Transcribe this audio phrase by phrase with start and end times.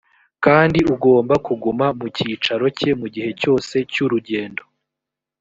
[0.45, 4.63] kandi agomba kuguma mu cyicaro cye mu gihe cyose cy urugendo